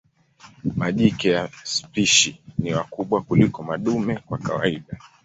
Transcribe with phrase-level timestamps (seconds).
[0.75, 4.97] Majike ya spishi ni wakubwa kuliko madume kwa kawaida.